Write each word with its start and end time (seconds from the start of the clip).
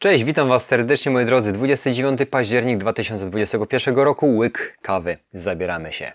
Cześć, 0.00 0.24
witam 0.24 0.48
Was 0.48 0.66
serdecznie 0.66 1.12
moi 1.12 1.24
drodzy. 1.24 1.52
29 1.52 2.20
październik 2.30 2.78
2021 2.78 3.96
roku, 3.96 4.36
łyk 4.36 4.78
kawy. 4.82 5.18
Zabieramy 5.28 5.92
się. 5.92 6.12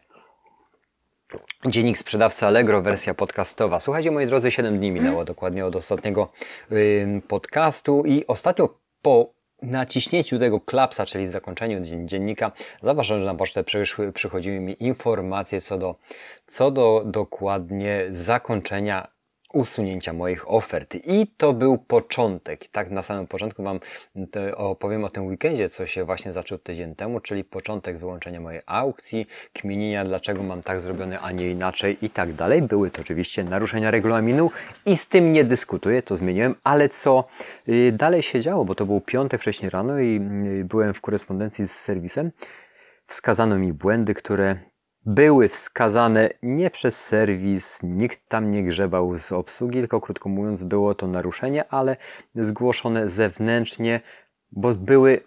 Dziennik 1.65 1.97
sprzedawcy 1.97 2.45
Allegro, 2.45 2.81
wersja 2.81 3.13
podcastowa. 3.13 3.79
Słuchajcie 3.79 4.11
moi 4.11 4.25
drodzy, 4.25 4.51
7 4.51 4.77
dni 4.77 4.91
minęło 4.91 5.25
dokładnie 5.25 5.65
od 5.65 5.75
ostatniego 5.75 6.31
yy, 6.71 7.21
podcastu 7.27 8.03
i 8.05 8.27
ostatnio 8.27 8.79
po 9.01 9.33
naciśnięciu 9.61 10.39
tego 10.39 10.61
klapsa, 10.61 11.05
czyli 11.05 11.27
zakończeniu 11.27 11.81
dziennika, 12.05 12.51
zauważyłem, 12.81 13.21
że 13.21 13.27
na 13.27 13.35
pocztę 13.35 13.63
przyszły, 13.63 14.11
przychodziły 14.11 14.59
mi 14.59 14.83
informacje 14.83 15.61
co 15.61 15.77
do, 15.77 15.95
co 16.47 16.71
do 16.71 17.03
dokładnie 17.05 18.05
zakończenia 18.11 19.13
usunięcia 19.53 20.13
moich 20.13 20.51
ofert. 20.51 20.95
I 21.05 21.27
to 21.37 21.53
był 21.53 21.77
początek. 21.77 22.67
Tak 22.67 22.91
na 22.91 23.03
samym 23.03 23.27
początku 23.27 23.63
Wam 23.63 23.79
opowiem 24.55 25.03
o 25.03 25.09
tym 25.09 25.27
weekendzie, 25.27 25.69
co 25.69 25.85
się 25.85 26.03
właśnie 26.03 26.33
zaczął 26.33 26.57
tydzień 26.57 26.95
temu, 26.95 27.19
czyli 27.19 27.43
początek 27.43 27.97
wyłączenia 27.97 28.39
mojej 28.39 28.61
aukcji, 28.65 29.27
kminienia, 29.53 30.05
dlaczego 30.05 30.43
mam 30.43 30.61
tak 30.61 30.81
zrobione, 30.81 31.19
a 31.19 31.31
nie 31.31 31.51
inaczej 31.51 31.97
i 32.01 32.09
tak 32.09 32.33
dalej. 32.33 32.61
Były 32.61 32.91
to 32.91 33.01
oczywiście 33.01 33.43
naruszenia 33.43 33.91
regulaminu 33.91 34.51
i 34.85 34.97
z 34.97 35.07
tym 35.07 35.33
nie 35.33 35.43
dyskutuję, 35.43 36.01
to 36.01 36.15
zmieniłem, 36.15 36.55
ale 36.63 36.89
co 36.89 37.23
y, 37.69 37.91
dalej 37.91 38.23
się 38.23 38.41
działo, 38.41 38.65
bo 38.65 38.75
to 38.75 38.85
był 38.85 39.01
piątek 39.01 39.41
wcześniej 39.41 39.69
rano 39.69 39.99
i 39.99 40.21
y, 40.61 40.65
byłem 40.65 40.93
w 40.93 41.01
korespondencji 41.01 41.67
z 41.67 41.71
serwisem. 41.71 42.31
Wskazano 43.05 43.57
mi 43.57 43.73
błędy, 43.73 44.13
które 44.13 44.55
były 45.05 45.49
wskazane 45.49 46.29
nie 46.43 46.69
przez 46.69 47.05
serwis, 47.05 47.79
nikt 47.83 48.29
tam 48.29 48.51
nie 48.51 48.63
grzebał 48.63 49.17
z 49.17 49.31
obsługi, 49.31 49.79
tylko 49.79 50.01
krótko 50.01 50.29
mówiąc 50.29 50.63
było 50.63 50.95
to 50.95 51.07
naruszenie, 51.07 51.67
ale 51.69 51.97
zgłoszone 52.35 53.09
zewnętrznie, 53.09 54.01
bo 54.51 54.75
były, 54.75 55.21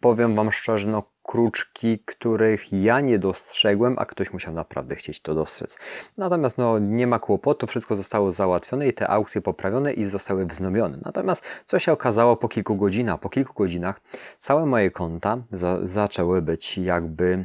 powiem 0.00 0.36
Wam 0.36 0.52
szczerze, 0.52 0.88
no 0.88 1.02
kruczki, 1.22 1.98
których 1.98 2.72
ja 2.72 3.00
nie 3.00 3.18
dostrzegłem, 3.18 3.98
a 3.98 4.06
ktoś 4.06 4.32
musiał 4.32 4.54
naprawdę 4.54 4.96
chcieć 4.96 5.20
to 5.20 5.34
dostrzec. 5.34 5.78
Natomiast 6.18 6.58
no, 6.58 6.78
nie 6.78 7.06
ma 7.06 7.18
kłopotu, 7.18 7.66
wszystko 7.66 7.96
zostało 7.96 8.32
załatwione 8.32 8.88
i 8.88 8.92
te 8.92 9.08
aukcje 9.08 9.40
poprawione 9.40 9.92
i 9.92 10.04
zostały 10.04 10.46
wznowione. 10.46 10.98
Natomiast 11.04 11.44
co 11.64 11.78
się 11.78 11.92
okazało 11.92 12.36
po 12.36 12.48
kilku 12.48 12.76
godzinach? 12.76 13.20
Po 13.20 13.28
kilku 13.28 13.54
godzinach 13.54 14.00
całe 14.40 14.66
moje 14.66 14.90
konta 14.90 15.38
za 15.52 15.86
zaczęły 15.86 16.42
być 16.42 16.78
jakby 16.78 17.44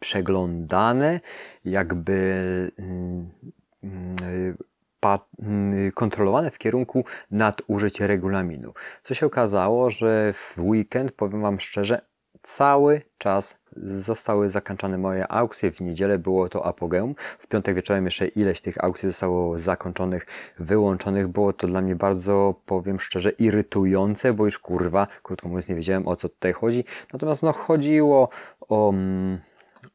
przeglądane, 0.00 1.20
jakby 1.64 2.12
y, 2.78 4.54
y, 5.42 5.92
kontrolowane 5.94 6.50
w 6.50 6.58
kierunku 6.58 7.04
nadużyć 7.30 8.00
regulaminu. 8.00 8.72
Co 9.02 9.14
się 9.14 9.26
okazało, 9.26 9.90
że 9.90 10.32
w 10.32 10.54
weekend, 10.58 11.12
powiem 11.12 11.42
Wam 11.42 11.60
szczerze, 11.60 12.00
cały 12.42 13.02
czas 13.18 13.58
zostały 13.76 14.48
zakończone 14.48 14.98
moje 14.98 15.32
aukcje. 15.32 15.70
W 15.70 15.80
niedzielę 15.80 16.18
było 16.18 16.48
to 16.48 16.66
apogeum. 16.66 17.14
W 17.38 17.46
piątek 17.46 17.76
wieczorem 17.76 18.04
jeszcze 18.04 18.26
ileś 18.26 18.60
tych 18.60 18.84
aukcji 18.84 19.08
zostało 19.08 19.58
zakończonych, 19.58 20.26
wyłączonych. 20.58 21.28
Było 21.28 21.52
to 21.52 21.66
dla 21.66 21.80
mnie 21.80 21.96
bardzo, 21.96 22.54
powiem 22.66 23.00
szczerze, 23.00 23.30
irytujące, 23.30 24.32
bo 24.32 24.44
już 24.44 24.58
kurwa, 24.58 25.06
krótko 25.22 25.48
mówiąc, 25.48 25.68
nie 25.68 25.74
wiedziałem 25.74 26.08
o 26.08 26.16
co 26.16 26.28
tutaj 26.28 26.52
chodzi. 26.52 26.84
Natomiast 27.12 27.42
no 27.42 27.52
chodziło 27.52 28.28
um, 28.68 29.40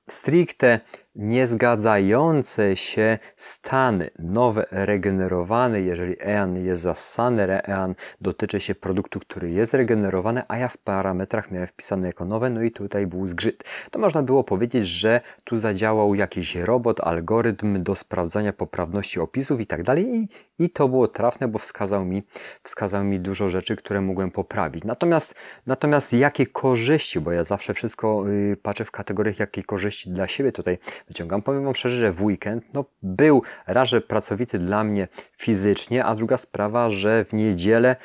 strikte 0.10 0.82
niezgadzające 1.16 2.78
się 2.78 3.18
stany, 3.38 4.10
nowe, 4.20 4.66
regenerowane, 4.72 5.82
jeżeli 5.82 6.16
EAN 6.22 6.66
jest 6.66 6.82
zasany, 6.82 7.44
EAN 7.44 7.96
dotyczy 8.22 8.60
się 8.60 8.76
produktu, 8.76 9.20
który 9.20 9.52
jest 9.52 9.74
regenerowany, 9.74 10.42
a 10.48 10.58
ja 10.58 10.68
w 10.68 10.78
parametrach 10.78 11.52
miałem 11.52 11.68
wpisane 11.68 12.08
jako 12.08 12.26
nowe, 12.26 12.50
no 12.50 12.62
i 12.62 12.72
tutaj 12.72 13.08
był 13.08 13.28
zgrzyt. 13.28 13.64
To 13.92 14.00
można 14.00 14.24
było 14.24 14.44
powiedzieć, 14.44 14.88
że 14.88 15.22
tu 15.44 15.58
zadziałał 15.58 16.16
jakiś 16.16 16.56
robot, 16.56 17.00
algorytm 17.00 17.84
do 17.84 17.96
sprawdzania 17.96 18.54
poprawności 18.54 19.20
opisów 19.20 19.62
i 19.62 19.66
tak 19.66 19.84
dalej 19.84 20.16
i, 20.16 20.28
i 20.60 20.70
to 20.70 20.88
było 20.88 21.08
trafne, 21.08 21.48
bo 21.48 21.60
wskazał 21.60 22.06
mi, 22.06 22.24
wskazał 22.64 23.04
mi 23.04 23.20
dużo 23.20 23.50
rzeczy, 23.50 23.76
które 23.76 24.02
mogłem 24.02 24.32
poprawić. 24.32 24.84
Natomiast, 24.84 25.36
natomiast 25.66 26.14
jakie 26.14 26.48
korzyści, 26.48 27.20
bo 27.20 27.32
ja 27.32 27.44
zawsze 27.44 27.74
wszystko 27.74 28.28
yy, 28.28 28.58
patrzę 28.58 28.86
w 28.86 28.92
kategoriach, 28.92 29.40
jakie 29.40 29.64
korzyści 29.64 30.10
dla 30.10 30.28
siebie 30.28 30.52
tutaj 30.52 30.78
wyciągam. 31.08 31.42
Powiem 31.42 31.76
szczerze, 31.76 31.96
że 31.98 32.12
w 32.12 32.24
weekend 32.24 32.64
no, 32.74 32.86
był 33.04 33.44
raz, 33.68 33.90
że 33.90 34.02
pracowity 34.02 34.60
dla 34.60 34.84
mnie 34.84 35.08
fizycznie, 35.38 36.06
a 36.06 36.16
druga 36.16 36.38
sprawa, 36.38 36.90
że 36.92 37.26
w 37.26 37.34
niedzielę 37.34 37.96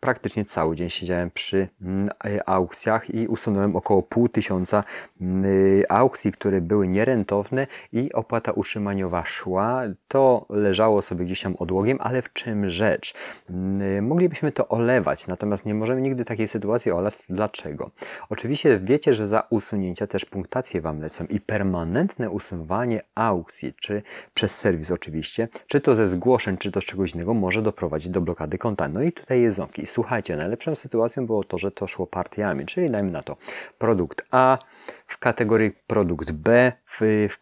praktycznie 0.00 0.44
cały 0.44 0.76
dzień 0.76 0.90
siedziałem 0.90 1.30
przy 1.30 1.68
mm, 1.82 2.10
e, 2.24 2.48
aukcjach 2.48 3.14
i 3.14 3.28
usunąłem 3.28 3.76
około 3.76 4.02
pół 4.02 4.28
tysiąca 4.28 4.84
mm, 5.20 5.44
e, 5.44 5.92
aukcji, 5.92 6.32
które 6.32 6.60
były 6.60 6.88
nierentowne 6.88 7.66
i 7.92 8.12
opłata 8.12 8.52
utrzymaniowa 8.52 9.24
szła. 9.24 9.82
To 10.08 10.46
leżało 10.48 11.02
sobie 11.02 11.24
gdzieś 11.24 11.42
tam 11.42 11.56
odłogiem, 11.58 11.98
ale 12.00 12.22
w 12.22 12.32
czym 12.32 12.70
rzecz? 12.70 13.14
Mm, 13.50 13.98
e, 13.98 14.02
moglibyśmy 14.02 14.52
to 14.52 14.68
olewać, 14.68 15.26
natomiast 15.26 15.66
nie 15.66 15.74
możemy 15.74 16.00
nigdy 16.00 16.24
takiej 16.24 16.48
sytuacji 16.48 16.92
olać. 16.92 17.14
Dlaczego? 17.28 17.90
Oczywiście 18.28 18.80
wiecie, 18.82 19.14
że 19.14 19.28
za 19.28 19.46
usunięcia 19.50 20.06
też 20.06 20.24
punktacje 20.24 20.80
Wam 20.80 21.00
lecą 21.00 21.24
i 21.24 21.40
permanentne 21.40 22.30
usuwanie 22.30 23.02
aukcji, 23.14 23.74
czy 23.74 24.02
przez 24.34 24.58
serwis 24.58 24.90
oczywiście, 24.90 25.48
czy 25.66 25.80
to 25.80 25.94
ze 25.94 26.08
zgłoszeń, 26.08 26.56
czy 26.56 26.72
to 26.72 26.80
z 26.80 26.84
czegoś 26.84 27.14
innego, 27.14 27.34
może 27.34 27.62
doprowadzić 27.62 28.08
do 28.08 28.20
blokady 28.20 28.58
konta. 28.58 28.88
No 28.88 29.02
i 29.02 29.12
tutaj 29.12 29.40
jest 29.40 29.56
ząbki 29.56 29.86
słuchajcie, 29.90 30.36
najlepszą 30.36 30.76
sytuacją 30.76 31.26
było 31.26 31.44
to, 31.44 31.58
że 31.58 31.70
to 31.70 31.86
szło 31.86 32.06
partiami, 32.06 32.66
czyli 32.66 32.90
dajmy 32.90 33.10
na 33.10 33.22
to 33.22 33.36
produkt 33.78 34.26
A 34.30 34.58
w 35.06 35.18
kategorii 35.18 35.70
produkt 35.86 36.30
B 36.32 36.72
w, 36.86 37.28
w 37.30 37.38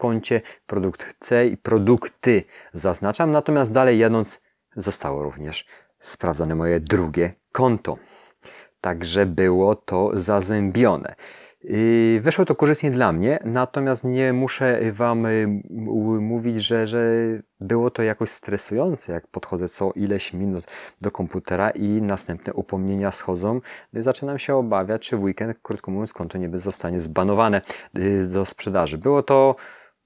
produkt 0.66 1.16
C 1.20 1.46
i 1.46 1.56
produkty 1.56 2.42
zaznaczam, 2.72 3.30
natomiast 3.30 3.72
dalej 3.72 3.98
jadąc 3.98 4.40
zostało 4.76 5.22
również 5.22 5.66
sprawdzone 6.00 6.54
moje 6.54 6.80
drugie 6.80 7.32
konto. 7.52 7.96
Także 8.80 9.26
było 9.26 9.76
to 9.76 10.10
zazębione. 10.14 11.14
Wyszło 12.20 12.44
to 12.44 12.54
korzystnie 12.54 12.90
dla 12.90 13.12
mnie, 13.12 13.38
natomiast 13.44 14.04
nie 14.04 14.32
muszę 14.32 14.92
Wam 14.92 15.26
y, 15.26 15.62
mówić, 16.20 16.56
że, 16.56 16.86
że 16.86 17.00
było 17.60 17.90
to 17.90 18.02
jakoś 18.02 18.30
stresujące, 18.30 19.12
jak 19.12 19.26
podchodzę 19.26 19.68
co 19.68 19.92
ileś 19.92 20.32
minut 20.32 20.64
do 21.00 21.10
komputera 21.10 21.70
i 21.70 21.88
następne 21.88 22.52
upomnienia 22.52 23.12
schodzą. 23.12 23.60
Zaczynam 23.92 24.38
się 24.38 24.54
obawiać, 24.54 25.08
czy 25.08 25.16
w 25.16 25.22
weekend, 25.22 25.58
krótko 25.62 25.90
mówiąc, 25.90 26.12
konto 26.12 26.38
nie 26.38 26.58
zostanie 26.58 27.00
zbanowane 27.00 27.60
y, 27.98 28.28
do 28.32 28.46
sprzedaży. 28.46 28.98
Było 28.98 29.22
to 29.22 29.56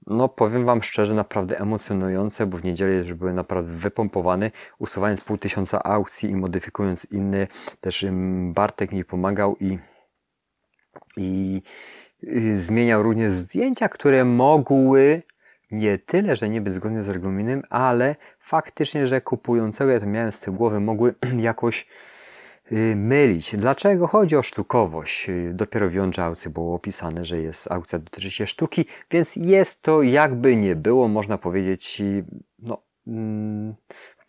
no 0.07 0.29
powiem 0.29 0.65
Wam 0.65 0.83
szczerze, 0.83 1.13
naprawdę 1.13 1.59
emocjonujące, 1.59 2.45
bo 2.45 2.57
w 2.57 2.63
niedzielę 2.63 2.93
już 2.93 3.13
byłem 3.13 3.35
naprawdę 3.35 3.71
wypompowany, 3.71 4.51
usuwając 4.79 5.21
pół 5.21 5.37
tysiąca 5.37 5.83
aukcji 5.83 6.29
i 6.29 6.35
modyfikując 6.35 7.05
inne. 7.11 7.47
Też 7.81 8.05
Bartek 8.53 8.91
mi 8.91 9.05
pomagał 9.05 9.55
i 9.59 9.79
i 11.17 11.61
y, 12.23 12.57
zmieniał 12.57 13.03
również 13.03 13.33
zdjęcia, 13.33 13.89
które 13.89 14.25
mogły 14.25 15.21
nie 15.71 15.97
tyle, 15.97 16.35
że 16.35 16.49
nie 16.49 16.61
być 16.61 16.73
zgodne 16.73 17.03
z 17.03 17.09
regulaminem, 17.09 17.63
ale 17.69 18.15
faktycznie, 18.39 19.07
że 19.07 19.21
kupującego, 19.21 19.91
ja 19.91 19.99
to 19.99 20.05
miałem 20.05 20.31
z 20.31 20.41
tyłu 20.41 20.57
głowy, 20.57 20.79
mogły 20.79 21.15
jakoś 21.37 21.87
y, 22.71 22.95
mylić. 22.95 23.55
Dlaczego? 23.55 24.07
Chodzi 24.07 24.35
o 24.35 24.43
sztukowość. 24.43 25.29
Y, 25.29 25.51
dopiero 25.53 25.89
w 25.89 25.93
aukcji 26.19 26.51
było 26.51 26.75
opisane, 26.75 27.25
że 27.25 27.37
jest 27.37 27.71
aukcja 27.71 27.99
dotyczy 27.99 28.31
się 28.31 28.47
sztuki, 28.47 28.85
więc 29.11 29.35
jest 29.35 29.81
to 29.81 30.01
jakby 30.01 30.55
nie 30.55 30.75
było, 30.75 31.07
można 31.07 31.37
powiedzieć, 31.37 32.01
no, 32.59 32.81
mm, 33.07 33.75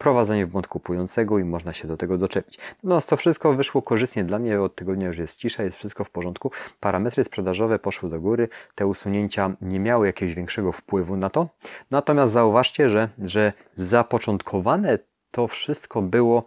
wprowadzenie 0.04 0.47
w 0.47 0.50
błąd 0.50 0.69
kupującego 0.69 1.38
i 1.38 1.44
można 1.44 1.72
się 1.72 1.88
do 1.88 1.97
tego 1.97 2.19
doczepić. 2.19 2.59
Natomiast 2.82 3.10
to 3.10 3.16
wszystko 3.16 3.53
wyszło 3.53 3.82
korzystnie 3.82 4.25
dla 4.25 4.38
mnie, 4.38 4.61
od 4.61 4.75
tygodnia 4.75 5.06
już 5.06 5.19
jest 5.19 5.38
cisza, 5.38 5.62
jest 5.62 5.76
wszystko 5.76 6.05
w 6.05 6.11
porządku. 6.11 6.50
Parametry 6.81 7.25
sprzedażowe 7.25 7.78
poszły 7.78 8.11
do 8.11 8.20
góry, 8.20 8.49
te 8.75 8.87
usunięcia 8.87 9.50
nie 9.61 9.81
miały 9.81 10.06
jakiegoś 10.06 10.34
większego 10.34 10.73
wpływu 10.73 11.17
na 11.17 11.31
to. 11.31 11.49
Natomiast 11.90 12.32
zauważcie, 12.32 12.88
że, 12.88 13.08
że 13.19 13.52
zapoczątkowane 13.76 14.99
to 15.31 15.49
wszystko 15.49 16.02
było 16.02 16.44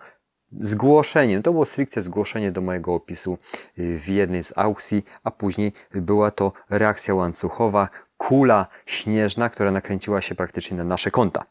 zgłoszeniem. 0.62 1.44
To 1.44 1.52
było 1.52 1.66
stricte 1.66 2.02
zgłoszenie 2.02 2.52
do 2.52 2.62
mojego 2.62 2.94
opisu 2.94 3.38
y, 3.80 4.00
w 4.00 4.08
jednej 4.08 4.44
z 4.44 4.54
aukcji, 4.58 5.04
a 5.24 5.32
później 5.32 5.72
była 5.92 6.32
to 6.32 6.52
reakcja 6.70 7.16
łańcuchowa, 7.16 7.90
kula 8.18 8.68
śnieżna, 8.86 9.50
która 9.50 9.72
nakręciła 9.72 10.22
się 10.22 10.36
praktycznie 10.36 10.78
na 10.78 10.84
nasze 10.84 11.12
konta. 11.12 11.44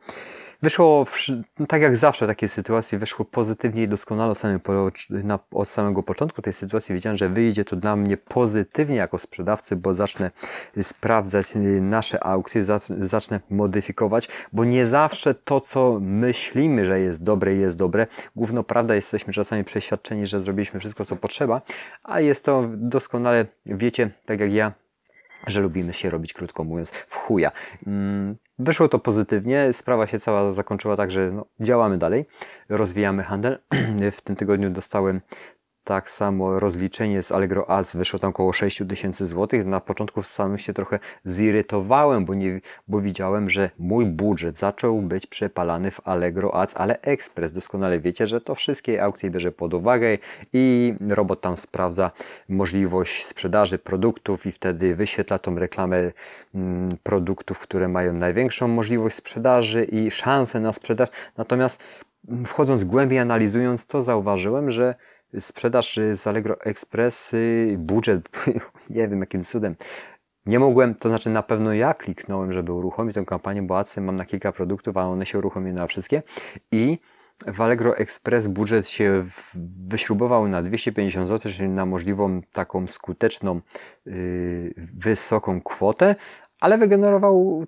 Wyszło, 0.62 1.04
w, 1.04 1.26
tak 1.68 1.82
jak 1.82 1.96
zawsze 1.96 2.26
w 2.26 2.28
takiej 2.28 2.48
sytuacji, 2.48 2.98
wyszło 2.98 3.24
pozytywnie 3.24 3.82
i 3.82 3.88
doskonale 3.88 4.32
od 5.50 5.68
samego, 5.68 6.02
początku 6.02 6.42
tej 6.42 6.52
sytuacji. 6.52 6.94
Wiedziałem, 6.94 7.16
że 7.16 7.28
wyjdzie 7.28 7.64
to 7.64 7.76
dla 7.76 7.96
mnie 7.96 8.16
pozytywnie 8.16 8.96
jako 8.96 9.18
sprzedawcy, 9.18 9.76
bo 9.76 9.94
zacznę 9.94 10.30
sprawdzać 10.82 11.46
nasze 11.80 12.24
aukcje, 12.24 12.64
zacznę 13.00 13.40
modyfikować, 13.50 14.28
bo 14.52 14.64
nie 14.64 14.86
zawsze 14.86 15.34
to, 15.34 15.60
co 15.60 15.98
myślimy, 16.00 16.84
że 16.84 17.00
jest 17.00 17.22
dobre, 17.22 17.54
jest 17.54 17.76
dobre. 17.76 18.06
Główno 18.36 18.64
prawda, 18.64 18.94
jesteśmy 18.94 19.32
czasami 19.32 19.64
przeświadczeni, 19.64 20.26
że 20.26 20.40
zrobiliśmy 20.40 20.80
wszystko, 20.80 21.04
co 21.04 21.16
potrzeba, 21.16 21.62
a 22.02 22.20
jest 22.20 22.44
to 22.44 22.64
doskonale, 22.76 23.46
wiecie, 23.66 24.10
tak 24.26 24.40
jak 24.40 24.52
ja, 24.52 24.72
że 25.46 25.60
lubimy 25.60 25.92
się 25.92 26.10
robić, 26.10 26.32
krótko 26.32 26.64
mówiąc, 26.64 26.90
w 26.90 27.14
chuja. 27.14 27.52
Mm, 27.86 28.36
wyszło 28.58 28.88
to 28.88 28.98
pozytywnie, 28.98 29.72
sprawa 29.72 30.06
się 30.06 30.20
cała 30.20 30.52
zakończyła 30.52 30.96
tak, 30.96 31.10
że 31.10 31.32
no, 31.32 31.46
działamy 31.60 31.98
dalej, 31.98 32.26
rozwijamy 32.68 33.22
handel. 33.22 33.58
W 34.16 34.20
tym 34.20 34.36
tygodniu 34.36 34.70
dostałem 34.70 35.20
tak 35.86 36.10
samo 36.10 36.60
rozliczenie 36.60 37.22
z 37.22 37.32
Allegro 37.32 37.70
Ads 37.70 37.96
wyszło 37.96 38.18
tam 38.18 38.30
około 38.30 38.52
6 38.52 38.82
tysięcy 38.88 39.26
złotych. 39.26 39.66
Na 39.66 39.80
początku 39.80 40.22
sam 40.22 40.58
się 40.58 40.72
trochę 40.72 40.98
zirytowałem, 41.24 42.24
bo, 42.24 42.34
nie, 42.34 42.60
bo 42.88 43.00
widziałem, 43.00 43.50
że 43.50 43.70
mój 43.78 44.06
budżet 44.06 44.58
zaczął 44.58 45.02
być 45.02 45.26
przepalany 45.26 45.90
w 45.90 46.00
Allegro 46.08 46.54
Ads, 46.54 46.74
ale 46.76 47.00
Express 47.00 47.52
doskonale 47.52 48.00
wiecie, 48.00 48.26
że 48.26 48.40
to 48.40 48.54
wszystkie 48.54 49.02
aukcje 49.02 49.30
bierze 49.30 49.52
pod 49.52 49.74
uwagę 49.74 50.18
i 50.52 50.94
robot 51.08 51.40
tam 51.40 51.56
sprawdza 51.56 52.10
możliwość 52.48 53.26
sprzedaży 53.26 53.78
produktów 53.78 54.46
i 54.46 54.52
wtedy 54.52 54.94
wyświetla 54.94 55.38
tą 55.38 55.58
reklamę 55.58 56.12
mm, 56.54 56.88
produktów, 57.02 57.58
które 57.58 57.88
mają 57.88 58.12
największą 58.12 58.68
możliwość 58.68 59.16
sprzedaży 59.16 59.84
i 59.84 60.10
szansę 60.10 60.60
na 60.60 60.72
sprzedaż. 60.72 61.08
Natomiast 61.36 61.82
mm, 62.28 62.44
wchodząc 62.44 62.84
głębiej, 62.84 63.18
analizując 63.18 63.86
to, 63.86 64.02
zauważyłem, 64.02 64.70
że 64.70 64.94
sprzedaż 65.40 66.00
z 66.14 66.26
Allegro 66.26 66.60
Express, 66.60 67.34
budżet, 67.78 68.28
nie 68.90 69.08
wiem 69.08 69.20
jakim 69.20 69.44
cudem. 69.44 69.76
Nie 70.46 70.58
mogłem, 70.58 70.94
to 70.94 71.08
znaczy 71.08 71.30
na 71.30 71.42
pewno 71.42 71.74
ja 71.74 71.94
kliknąłem, 71.94 72.52
żeby 72.52 72.72
uruchomić 72.72 73.14
tę 73.14 73.24
kampanię, 73.24 73.62
bo 73.62 73.78
AdSense 73.78 74.00
mam 74.00 74.16
na 74.16 74.24
kilka 74.24 74.52
produktów, 74.52 74.96
a 74.96 75.02
one 75.02 75.26
się 75.26 75.38
uruchomiły 75.38 75.74
na 75.74 75.86
wszystkie 75.86 76.22
i 76.72 76.98
w 77.46 77.60
Allegro 77.60 77.96
Express 77.96 78.46
budżet 78.46 78.88
się 78.88 79.24
wyśrubował 79.88 80.48
na 80.48 80.62
250 80.62 81.28
zł, 81.28 81.52
czyli 81.52 81.68
na 81.68 81.86
możliwą 81.86 82.42
taką 82.52 82.86
skuteczną, 82.86 83.60
yy, 84.06 84.74
wysoką 84.76 85.60
kwotę, 85.60 86.14
ale 86.60 86.78
wygenerował 86.78 87.64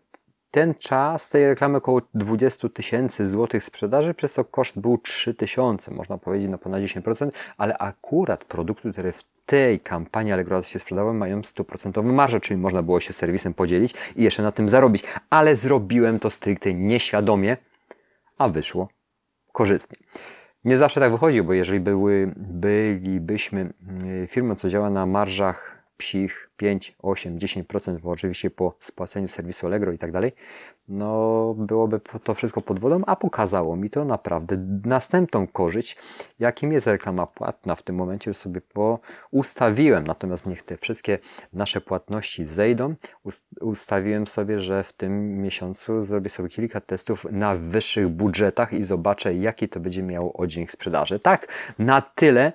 ten 0.50 0.74
czas 0.74 1.30
tej 1.30 1.46
reklamy 1.46 1.78
około 1.78 2.02
20 2.14 2.68
tysięcy 2.68 3.28
złotych 3.28 3.64
sprzedaży, 3.64 4.14
przez 4.14 4.32
co 4.32 4.44
koszt 4.44 4.78
był 4.78 4.98
3 4.98 5.34
tysiące, 5.34 5.94
można 5.94 6.18
powiedzieć 6.18 6.50
na 6.50 6.58
ponad 6.58 6.82
10%, 6.82 7.30
ale 7.56 7.78
akurat 7.78 8.44
produkty, 8.44 8.92
które 8.92 9.12
w 9.12 9.24
tej 9.46 9.80
kampanii 9.80 10.32
Allegro 10.32 10.62
się 10.62 10.78
sprzedały, 10.78 11.14
mają 11.14 11.40
100% 11.40 12.04
marżę, 12.04 12.40
czyli 12.40 12.60
można 12.60 12.82
było 12.82 13.00
się 13.00 13.12
serwisem 13.12 13.54
podzielić 13.54 13.94
i 14.16 14.22
jeszcze 14.22 14.42
na 14.42 14.52
tym 14.52 14.68
zarobić, 14.68 15.04
ale 15.30 15.56
zrobiłem 15.56 16.20
to 16.20 16.30
stricte 16.30 16.74
nieświadomie, 16.74 17.56
a 18.38 18.48
wyszło 18.48 18.88
korzystnie. 19.52 19.98
Nie 20.64 20.76
zawsze 20.76 21.00
tak 21.00 21.12
wychodzi, 21.12 21.42
bo 21.42 21.52
jeżeli 21.52 21.80
były, 21.80 22.32
bylibyśmy 22.36 23.72
y, 24.22 24.26
firmą, 24.26 24.54
co 24.54 24.68
działa 24.68 24.90
na 24.90 25.06
marżach 25.06 25.82
psich 25.96 26.47
5, 26.58 26.96
8, 27.02 27.38
10%, 27.38 27.98
bo 27.98 28.10
oczywiście 28.10 28.50
po 28.50 28.74
spłaceniu 28.80 29.28
serwisu 29.28 29.66
Allegro 29.66 29.92
i 29.92 29.98
tak 29.98 30.12
dalej, 30.12 30.32
no 30.88 31.54
byłoby 31.54 32.00
to 32.24 32.34
wszystko 32.34 32.60
pod 32.60 32.80
wodą, 32.80 33.00
a 33.06 33.16
pokazało 33.16 33.76
mi 33.76 33.90
to 33.90 34.04
naprawdę 34.04 34.56
następną 34.84 35.46
korzyść, 35.46 35.96
jakim 36.38 36.72
jest 36.72 36.86
reklama 36.86 37.26
płatna. 37.26 37.74
W 37.74 37.82
tym 37.82 37.96
momencie 37.96 38.30
już 38.30 38.36
sobie 38.36 38.60
ustawiłem, 39.30 40.06
natomiast 40.06 40.46
niech 40.46 40.62
te 40.62 40.76
wszystkie 40.76 41.18
nasze 41.52 41.80
płatności 41.80 42.44
zejdą. 42.44 42.94
Ustawiłem 43.60 44.26
sobie, 44.26 44.60
że 44.60 44.84
w 44.84 44.92
tym 44.92 45.42
miesiącu 45.42 46.02
zrobię 46.02 46.30
sobie 46.30 46.48
kilka 46.48 46.80
testów 46.80 47.26
na 47.30 47.56
wyższych 47.56 48.08
budżetach 48.08 48.72
i 48.72 48.82
zobaczę, 48.82 49.34
jaki 49.34 49.68
to 49.68 49.80
będzie 49.80 50.02
miało 50.02 50.32
oddźwięk 50.32 50.70
sprzedaży. 50.70 51.20
Tak, 51.20 51.48
na 51.78 52.00
tyle 52.00 52.52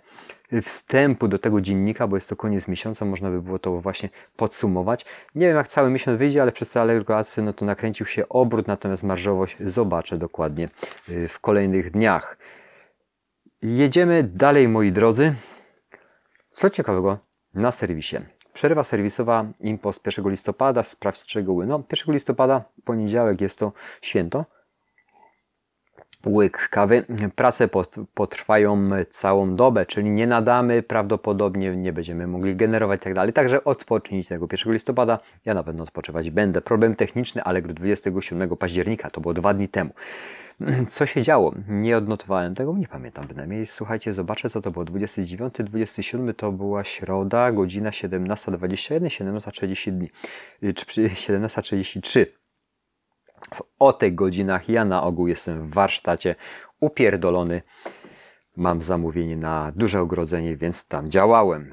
wstępu 0.61 1.27
do 1.27 1.39
tego 1.39 1.61
dziennika, 1.61 2.07
bo 2.07 2.17
jest 2.17 2.29
to 2.29 2.35
koniec 2.35 2.67
miesiąca, 2.67 3.05
można 3.05 3.29
by 3.29 3.41
było 3.41 3.59
to 3.59 3.81
właśnie 3.81 3.92
podsumować. 4.35 5.05
Nie 5.35 5.47
wiem 5.47 5.57
jak 5.57 5.67
cały 5.67 5.89
miesiąc 5.89 6.19
wyjdzie, 6.19 6.41
ale 6.41 6.51
przez 6.51 6.77
alergoacy 6.77 7.41
no 7.41 7.53
to 7.53 7.65
nakręcił 7.65 8.05
się 8.05 8.29
obrót, 8.29 8.67
natomiast 8.67 9.03
marżowość 9.03 9.57
zobaczę 9.59 10.17
dokładnie 10.17 10.67
y, 11.09 11.27
w 11.27 11.39
kolejnych 11.39 11.91
dniach. 11.91 12.37
Jedziemy 13.61 14.23
dalej 14.23 14.67
moi 14.67 14.91
drodzy. 14.91 15.33
Co 16.51 16.69
ciekawego 16.69 17.17
na 17.53 17.71
serwisie. 17.71 18.17
Przerwa 18.53 18.83
serwisowa 18.83 19.45
Impost 19.59 20.05
1 20.05 20.29
listopada, 20.29 20.83
sprawdź 20.83 21.21
szczegóły. 21.21 21.65
No, 21.65 21.83
1 21.91 22.13
listopada, 22.13 22.63
poniedziałek 22.85 23.41
jest 23.41 23.59
to 23.59 23.71
święto 24.01 24.45
łyk 26.25 26.69
kawy. 26.69 27.05
Prace 27.35 27.69
potrwają 28.13 28.89
całą 29.11 29.55
dobę, 29.55 29.85
czyli 29.85 30.09
nie 30.09 30.27
nadamy, 30.27 30.83
prawdopodobnie 30.83 31.77
nie 31.77 31.93
będziemy 31.93 32.27
mogli 32.27 32.55
generować 32.55 33.01
i 33.01 33.03
tak 33.03 33.13
dalej. 33.13 33.33
Także 33.33 33.63
odpocznijcie 33.63 34.29
tego 34.29 34.47
1 34.51 34.73
listopada. 34.73 35.19
Ja 35.45 35.53
na 35.53 35.63
pewno 35.63 35.83
odpoczywać 35.83 36.29
będę. 36.29 36.61
Problem 36.61 36.95
techniczny, 36.95 37.43
ale 37.43 37.61
27 37.61 38.57
października, 38.57 39.09
to 39.09 39.21
było 39.21 39.33
dwa 39.33 39.53
dni 39.53 39.67
temu. 39.67 39.91
Co 40.87 41.05
się 41.05 41.21
działo? 41.21 41.53
Nie 41.67 41.97
odnotowałem 41.97 42.55
tego, 42.55 42.77
nie 42.77 42.87
pamiętam 42.87 43.27
bynajmniej. 43.27 43.65
Słuchajcie, 43.65 44.13
zobaczę 44.13 44.49
co 44.49 44.61
to 44.61 44.71
było. 44.71 44.85
29, 44.85 45.53
27 45.59 46.33
to 46.33 46.51
była 46.51 46.83
środa, 46.83 47.51
godzina 47.51 47.89
17.21, 47.89 49.05
17.30 49.05 49.91
dni, 49.91 50.09
17.33 50.63 52.42
o 53.79 53.93
tych 53.93 54.15
godzinach 54.15 54.69
ja 54.69 54.85
na 54.85 55.03
ogół 55.03 55.27
jestem 55.27 55.67
w 55.67 55.73
warsztacie 55.73 56.35
upierdolony. 56.79 57.61
Mam 58.57 58.81
zamówienie 58.81 59.37
na 59.37 59.71
duże 59.75 60.01
ogrodzenie, 60.01 60.57
więc 60.57 60.85
tam 60.85 61.11
działałem. 61.11 61.71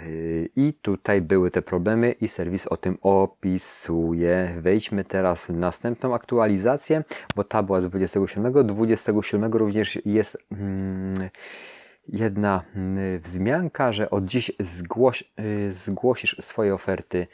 I 0.57 0.75
tutaj 0.83 1.21
były 1.21 1.51
te 1.51 1.63
problemy 1.63 2.13
i 2.13 2.29
serwis 2.29 2.67
o 2.67 2.77
tym 2.77 2.99
opisuje. 3.03 4.55
Wejdźmy 4.59 5.05
teraz 5.05 5.47
w 5.47 5.57
następną 5.57 6.15
aktualizację, 6.15 7.05
bo 7.37 7.45
ta 7.45 7.63
była 7.63 7.81
z 7.81 7.89
27. 7.89 8.67
27 8.67 9.53
również 9.53 9.99
jest 10.05 10.39
hmm, 10.51 11.15
jedna 12.09 12.65
hmm, 12.75 13.21
wzmianka, 13.21 13.93
że 13.93 14.11
od 14.11 14.25
dziś 14.25 14.53
zgłoś, 14.61 15.25
y, 15.41 15.73
zgłosisz 15.73 16.37
swoje 16.41 16.75
oferty 16.75 17.27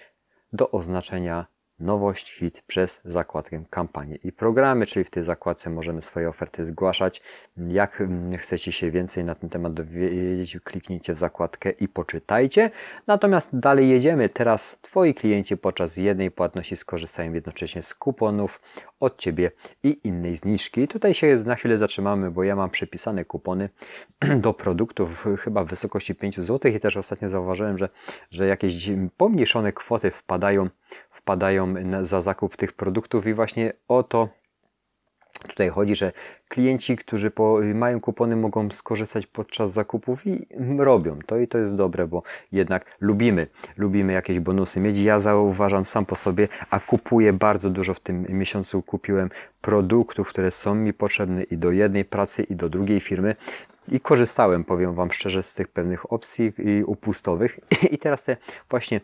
do 0.53 0.71
oznaczenia 0.71 1.47
nowość, 1.79 2.33
hit 2.33 2.63
przez 2.67 3.01
zakładkę 3.05 3.63
kampanie 3.71 4.17
i 4.25 4.33
programy, 4.33 4.87
czyli 4.87 5.05
w 5.05 5.11
tej 5.11 5.25
zakładce 5.25 5.71
możemy 5.71 6.03
swoje 6.03 6.29
oferty 6.29 6.65
zgłaszać. 6.65 7.23
Jak 7.57 8.01
mm, 8.01 8.37
chcecie 8.37 8.73
się 8.73 8.91
więcej 8.91 9.25
na 9.25 9.35
ten 9.35 9.51
temat 9.51 9.75
dowiedzieć, 9.75 10.59
kliknijcie 10.65 11.15
w 11.15 11.19
zakładkę 11.19 11.71
i 11.71 11.89
poczytajcie. 11.89 12.71
Natomiast 13.07 13.49
dalej 13.53 13.89
jedziemy. 13.89 14.29
Teraz 14.29 14.77
Twoi 14.81 15.15
klienci 15.15 15.57
podczas 15.57 15.97
jednej 15.97 16.31
płatności 16.31 16.77
skorzystają 16.77 17.33
jednocześnie 17.33 17.83
z 17.83 17.95
kuponów 17.95 18.61
od 19.01 19.19
Ciebie 19.19 19.51
i 19.83 20.01
innej 20.05 20.37
zniżki. 20.37 20.89
Tutaj 20.89 21.15
się 21.15 21.37
na 21.47 21.55
chwilę 21.55 21.79
zatrzymamy, 21.79 22.31
bo 22.31 22.45
ja 22.45 22.57
mam 22.57 22.71
przypisane 22.71 23.25
kupony 23.25 23.69
do 24.45 24.55
produktów 24.55 25.27
chyba 25.41 25.65
w 25.65 25.69
wysokości 25.69 26.15
5 26.15 26.41
zł 26.41 26.73
i 26.73 26.81
też 26.81 26.97
ostatnio 26.97 27.29
zauważyłem, 27.29 27.79
że, 27.79 27.89
że 28.31 28.47
jakieś 28.47 28.91
pomniejszone 29.17 29.73
kwoty 29.73 30.11
wpadają 30.11 30.69
wpadają 31.27 31.75
za 32.03 32.23
zakup 32.23 32.57
tych 32.57 32.73
produktów 32.73 33.27
i 33.27 33.35
właśnie 33.35 33.73
o 33.89 34.03
to 34.03 34.29
tutaj 35.49 35.69
chodzi, 35.69 35.95
że 35.95 36.13
klienci, 36.49 36.97
którzy 36.97 37.31
po, 37.31 37.61
mają 37.75 38.01
kupony 38.01 38.37
mogą 38.37 38.71
skorzystać 38.71 39.27
podczas 39.27 39.73
zakupów 39.73 40.27
i 40.27 40.47
robią 40.79 41.19
to 41.27 41.39
i 41.39 41.49
to 41.49 41.59
jest 41.59 41.75
dobre, 41.77 42.07
bo 42.07 42.23
jednak 42.53 42.97
lubimy, 43.01 43.47
lubimy 43.77 44.13
jakieś 44.13 44.41
bonusy 44.41 44.81
mieć. 44.81 44.99
Ja 44.99 45.21
zauważam 45.21 45.85
sam 45.85 46.07
po 46.07 46.17
sobie, 46.17 46.49
a 46.71 46.81
kupuję 46.81 47.33
bardzo 47.33 47.71
dużo 47.71 47.95
w 47.95 48.01
tym 48.01 48.27
miesiącu. 48.29 48.83
Kupiłem 48.83 49.31
produktów, 49.61 50.29
które 50.29 50.51
są 50.51 50.75
mi 50.75 50.93
potrzebne 50.93 51.43
i 51.43 51.57
do 51.57 51.73
jednej 51.73 52.05
pracy 52.05 52.43
i 52.43 52.57
do 52.57 52.69
drugiej 52.69 53.01
firmy. 53.01 53.37
I 53.89 54.01
korzystałem, 54.01 54.65
powiem 54.65 54.95
Wam 54.95 55.13
szczerze, 55.13 55.43
z 55.43 55.55
tych 55.55 55.69
pewnych 55.69 56.13
opcji 56.13 56.53
upustowych. 56.87 57.61
I 57.95 57.99
teraz 57.99 58.25
te 58.25 58.37
właśnie 58.71 59.01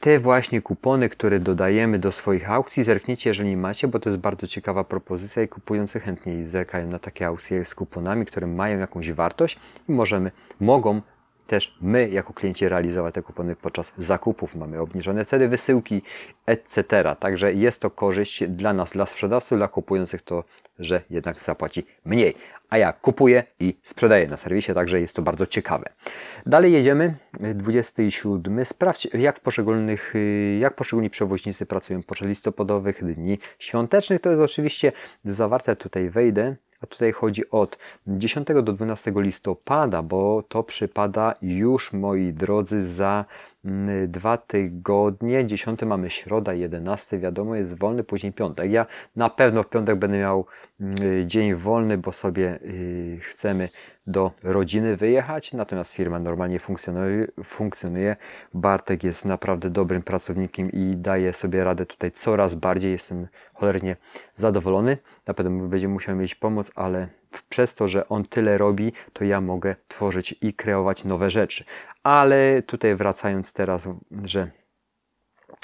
te 0.00 0.20
właśnie 0.20 0.62
kupony, 0.62 1.08
które 1.08 1.40
dodajemy 1.40 1.98
do 1.98 2.12
swoich 2.12 2.50
aukcji, 2.50 2.82
zerknijcie, 2.82 3.30
jeżeli 3.30 3.56
macie, 3.56 3.88
bo 3.88 3.98
to 3.98 4.08
jest 4.10 4.20
bardzo 4.20 4.46
ciekawa 4.46 4.84
propozycja 4.84 5.42
i 5.42 5.48
kupujący 5.48 6.00
chętnie 6.00 6.44
zerkają 6.44 6.88
na 6.88 6.98
takie 6.98 7.26
aukcje 7.26 7.64
z 7.64 7.74
kuponami, 7.74 8.26
które 8.26 8.46
mają 8.46 8.78
jakąś 8.78 9.12
wartość 9.12 9.58
i 9.88 9.92
możemy, 9.92 10.30
mogą 10.60 11.00
też 11.46 11.74
my, 11.80 12.08
jako 12.08 12.32
klienci, 12.32 12.68
realizować 12.68 13.14
te 13.14 13.22
kupony 13.22 13.56
podczas 13.56 13.92
zakupów. 13.98 14.54
Mamy 14.54 14.80
obniżone 14.80 15.24
ceny 15.24 15.48
wysyłki, 15.48 16.02
etc. 16.46 17.16
Także 17.18 17.52
jest 17.54 17.82
to 17.82 17.90
korzyść 17.90 18.48
dla 18.48 18.72
nas, 18.72 18.92
dla 18.92 19.06
sprzedawców, 19.06 19.58
dla 19.58 19.68
kupujących 19.68 20.22
to, 20.22 20.44
że 20.78 21.02
jednak 21.10 21.42
zapłaci 21.42 21.86
mniej. 22.04 22.34
A 22.70 22.78
ja 22.78 22.92
kupuję 22.92 23.44
i 23.60 23.78
sprzedaję 23.82 24.26
na 24.26 24.36
serwisie, 24.36 24.74
także 24.74 25.00
jest 25.00 25.16
to 25.16 25.22
bardzo 25.22 25.46
ciekawe. 25.46 25.84
Dalej 26.46 26.72
jedziemy. 26.72 27.14
27. 27.54 28.64
Sprawdź, 28.64 29.08
jak, 29.14 29.40
poszczególnych, 29.40 30.14
jak 30.60 30.74
poszczególni 30.74 31.10
przewoźnicy 31.10 31.66
pracują 31.66 32.02
podczas 32.02 32.28
listopadowych 32.28 33.04
dni 33.04 33.38
świątecznych. 33.58 34.20
To 34.20 34.30
jest 34.30 34.42
oczywiście 34.42 34.92
zawarte, 35.24 35.76
tutaj 35.76 36.10
wejdę 36.10 36.56
a 36.82 36.86
tutaj 36.86 37.12
chodzi 37.12 37.50
od 37.50 37.78
10 38.06 38.48
do 38.62 38.72
12 38.72 39.12
listopada, 39.16 40.02
bo 40.02 40.42
to 40.48 40.62
przypada 40.62 41.34
już, 41.42 41.92
moi 41.92 42.32
drodzy, 42.32 42.84
za 42.84 43.24
dwa 44.08 44.36
tygodnie. 44.36 45.46
10 45.46 45.82
mamy 45.82 46.10
środa, 46.10 46.54
11 46.54 47.18
wiadomo 47.18 47.54
jest 47.54 47.78
wolny, 47.78 48.04
później 48.04 48.32
piątek. 48.32 48.72
Ja 48.72 48.86
na 49.16 49.30
pewno 49.30 49.62
w 49.62 49.68
piątek 49.68 49.96
będę 49.96 50.18
miał 50.18 50.46
mm, 50.80 50.96
dzień 51.26 51.54
wolny, 51.54 51.98
bo 51.98 52.12
sobie 52.12 52.58
y, 52.62 53.20
chcemy 53.22 53.68
do 54.06 54.30
rodziny 54.42 54.96
wyjechać, 54.96 55.52
natomiast 55.52 55.92
firma 55.92 56.18
normalnie 56.18 56.58
funkcjonuje, 56.58 57.26
funkcjonuje. 57.44 58.16
Bartek 58.54 59.04
jest 59.04 59.24
naprawdę 59.24 59.70
dobrym 59.70 60.02
pracownikiem 60.02 60.72
i 60.72 60.96
daje 60.96 61.32
sobie 61.32 61.64
radę 61.64 61.86
tutaj 61.86 62.10
coraz 62.10 62.54
bardziej. 62.54 62.92
Jestem 62.92 63.28
cholernie 63.54 63.96
zadowolony. 64.36 64.98
Na 65.26 65.34
pewno 65.34 65.68
będzie 65.68 65.88
musiał 65.88 66.16
mieć 66.16 66.34
pomoc, 66.34 66.70
ale 66.74 67.08
przez 67.48 67.74
to, 67.74 67.88
że 67.88 68.08
on 68.08 68.24
tyle 68.24 68.58
robi, 68.58 68.92
to 69.12 69.24
ja 69.24 69.40
mogę 69.40 69.76
tworzyć 69.88 70.34
i 70.40 70.54
kreować 70.54 71.04
nowe 71.04 71.30
rzeczy. 71.30 71.64
Ale 72.02 72.62
tutaj 72.62 72.96
wracając 72.96 73.52
teraz, 73.52 73.88
że 74.24 74.50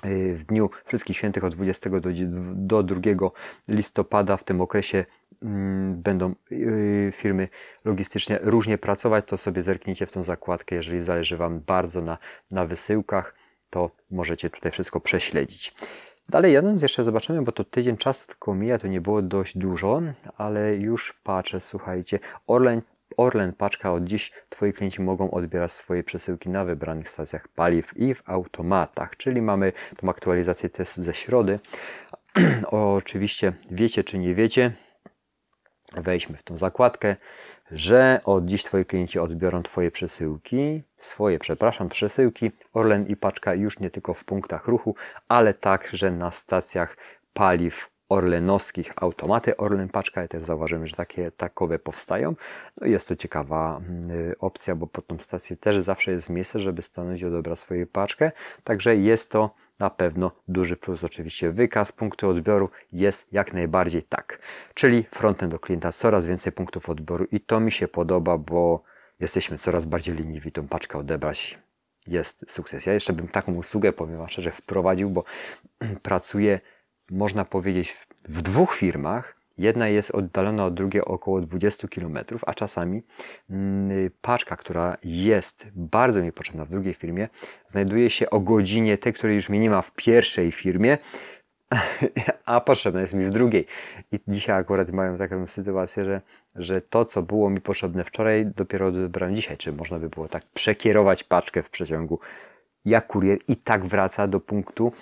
y, 0.07 0.35
w 0.35 0.45
dniu 0.45 0.71
Wszystkich 0.85 1.17
Świętych 1.17 1.45
od 1.45 1.55
20 1.55 1.91
do, 1.91 2.11
do 2.55 2.83
2 2.83 3.31
listopada 3.69 4.37
w 4.37 4.45
tym 4.45 4.61
okresie 4.61 5.05
Mm, 5.43 6.03
będą 6.03 6.35
y, 6.53 7.13
firmy 7.15 7.49
logistyczne 7.85 8.39
różnie 8.43 8.79
pracować, 8.79 9.25
to 9.27 9.37
sobie 9.37 9.63
zerknijcie 9.63 10.07
w 10.07 10.13
tą 10.13 10.23
zakładkę. 10.23 10.75
Jeżeli 10.75 11.01
zależy 11.01 11.37
Wam 11.37 11.61
bardzo 11.61 12.03
na, 12.03 12.19
na 12.51 12.67
wysyłkach, 12.67 13.35
to 13.71 13.91
możecie 14.11 14.51
tutaj 14.51 14.73
wszystko 14.73 15.01
prześledzić. 15.01 15.75
Dalej 16.31 16.53
jadąc 16.53 16.83
jeszcze 16.83 17.05
zobaczymy, 17.05 17.43
bo 17.43 17.53
to 17.53 17.65
tydzień 17.65 17.97
czasu 17.97 18.27
tylko 18.27 18.55
mija, 18.55 18.79
to 18.79 18.89
nie 18.89 19.01
było 19.01 19.23
dość 19.23 19.59
dużo, 19.59 20.03
ale 20.37 20.77
już 20.77 21.13
patrzę, 21.23 21.61
słuchajcie, 21.61 22.19
Orlen, 22.47 22.83
Orlen 23.17 23.53
paczka 23.53 23.93
od 23.93 24.05
dziś. 24.05 24.33
Twoi 24.49 24.73
klienci 24.73 25.03
mogą 25.03 25.31
odbierać 25.31 25.73
swoje 25.73 26.05
przesyłki 26.05 26.51
na 26.51 26.65
wybranych 26.65 27.09
stacjach 27.09 27.49
paliw 27.49 27.97
i 27.97 28.15
w 28.15 28.23
automatach, 28.27 29.17
czyli 29.17 29.43
mamy 29.43 29.73
tą 29.97 30.09
aktualizację 30.09 30.69
test 30.69 30.97
ze 30.97 31.15
środy. 31.15 31.59
Oczywiście 32.71 33.53
wiecie 33.71 34.05
czy 34.05 34.19
nie 34.19 34.35
wiecie, 34.35 34.73
wejdźmy 35.97 36.37
w 36.37 36.43
tą 36.43 36.57
zakładkę, 36.57 37.17
że 37.73 38.21
od 38.25 38.45
dziś 38.47 38.65
Twoi 38.65 38.85
klienci 38.85 39.19
odbiorą 39.19 39.63
Twoje 39.63 39.91
przesyłki, 39.91 40.83
swoje, 40.97 41.39
przepraszam, 41.39 41.89
przesyłki 41.89 42.51
Orlen 42.73 43.07
i 43.07 43.17
paczka 43.17 43.55
już 43.55 43.81
nie 43.81 43.91
tylko 43.91 44.15
w 44.15 44.25
punktach 44.25 44.67
ruchu, 44.67 44.95
ale 45.29 45.55
także 45.55 46.11
na 46.11 46.31
stacjach 46.31 46.97
paliw 47.33 47.91
orlenowskich 48.09 48.93
automaty 48.97 49.57
Orlen 49.57 49.89
Paczka 49.89 50.25
i 50.25 50.29
też 50.29 50.45
zauważymy, 50.45 50.87
że 50.87 50.97
takie 50.97 51.31
takowe 51.31 51.79
powstają. 51.79 52.35
No 52.81 52.87
jest 52.87 53.09
to 53.09 53.17
ciekawa 53.17 53.77
mm, 53.77 54.35
opcja, 54.39 54.75
bo 54.75 54.87
pod 54.87 55.07
tą 55.07 55.19
stację 55.19 55.57
też 55.57 55.79
zawsze 55.79 56.11
jest 56.11 56.31
miejsce, 56.31 56.61
żeby 56.61 56.83
stanąć 56.83 57.21
i 57.21 57.27
odebrać 57.27 57.59
swoją 57.59 57.87
paczkę. 57.87 58.33
Także 58.65 58.97
jest 58.97 59.31
to 59.31 59.51
na 59.79 59.91
pewno 59.91 60.31
duży 60.49 60.77
plus. 60.77 61.05
Oczywiście 61.05 61.51
wykaz 61.51 61.93
punktu 61.93 62.29
odbioru 62.29 62.71
jest 62.93 63.27
jak 63.33 63.53
najbardziej 63.53 64.03
tak. 64.03 64.39
Czyli 64.75 65.05
frontem 65.11 65.51
do 65.51 65.59
klienta 65.59 65.93
coraz 65.93 66.27
więcej 66.27 66.53
punktów 66.53 66.89
odbioru 66.89 67.27
i 67.33 67.41
to 67.41 67.61
mi 67.61 67.73
się 67.73 67.89
podoba, 67.89 68.39
bo 68.39 68.83
jesteśmy 69.21 69.59
coraz 69.59 69.85
bardziej 69.85 70.15
leniwi 70.15 70.53
tą 70.53 70.69
paczkę 70.69 70.99
odebrać. 70.99 71.59
Jest 72.07 72.51
sukces. 72.51 72.87
Ja 72.87 72.93
jeszcze 72.93 73.13
bym 73.13 73.29
taką 73.29 73.55
usługę, 73.55 73.93
powiem 73.93 74.29
szczerze, 74.29 74.53
wprowadził, 74.53 75.11
bo 75.11 75.25
pracuję, 76.03 76.61
można 77.11 77.45
powiedzieć, 77.45 77.97
w 78.25 78.43
dwóch 78.43 78.75
firmach, 78.75 79.38
Jedna 79.59 79.89
jest 79.89 80.11
oddalona 80.11 80.65
od 80.65 80.75
drugiej 80.75 81.03
około 81.03 81.41
20 81.41 81.89
km, 81.89 82.19
a 82.47 82.55
czasami 82.55 83.03
mm, 83.51 84.11
paczka, 84.23 84.57
która 84.57 84.97
jest 85.05 85.67
bardzo 85.75 86.23
mi 86.23 86.33
potrzebna 86.33 86.65
w 86.65 86.71
drugiej 86.71 86.95
firmie, 86.95 87.29
znajduje 87.67 88.11
się 88.11 88.31
o 88.31 88.41
godzinie 88.41 88.99
tej, 88.99 89.13
której 89.13 89.37
już 89.37 89.49
mi 89.49 89.59
nie 89.59 89.71
ma 89.71 89.83
w 89.83 89.91
pierwszej 89.91 90.53
firmie, 90.53 90.99
a 92.45 92.61
potrzebna 92.61 93.01
jest 93.01 93.15
mi 93.15 93.25
w 93.25 93.31
drugiej. 93.31 93.67
I 94.13 94.21
dzisiaj 94.29 94.61
akurat 94.61 94.91
mają 94.91 95.19
taką 95.19 95.47
sytuację, 95.47 96.05
że, 96.05 96.21
że 96.55 96.81
to, 96.81 97.05
co 97.05 97.23
było 97.23 97.51
mi 97.51 97.61
potrzebne 97.61 98.05
wczoraj, 98.05 98.47
dopiero 98.47 98.87
odebrałem 98.87 99.37
dzisiaj. 99.37 99.57
Czy 99.57 99.73
można 99.73 99.99
by 99.99 100.09
było 100.09 100.29
tak 100.29 100.43
przekierować 100.55 101.25
paczkę 101.25 101.63
w 101.63 101.71
przeciągu 101.71 102.19
jak 102.89 103.07
kurier 103.07 103.39
i 103.49 103.57
tak 103.57 103.87
wraca 103.87 104.29
do 104.29 104.41
punktu 104.41 104.93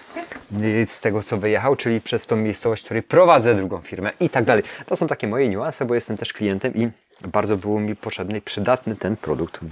y, 0.62 0.86
z 0.88 1.00
tego, 1.00 1.22
co 1.22 1.38
wyjechał, 1.38 1.76
czyli 1.76 2.00
przez 2.00 2.26
tą 2.26 2.36
miejscowość, 2.36 2.82
w 2.82 2.84
której 2.84 3.02
prowadzę 3.02 3.54
drugą 3.54 3.80
firmę 3.80 4.10
i 4.20 4.30
tak 4.30 4.44
dalej. 4.44 4.64
To 4.86 4.96
są 4.96 5.06
takie 5.06 5.28
moje 5.28 5.48
niuanse, 5.48 5.84
bo 5.84 5.94
jestem 5.94 6.16
też 6.16 6.32
klientem 6.32 6.74
i 6.74 6.90
bardzo 7.28 7.56
było 7.56 7.80
mi 7.80 7.96
potrzebny 7.96 8.38
i 8.38 8.42
przydatny 8.42 8.96
ten 8.96 9.16
produkt 9.16 9.64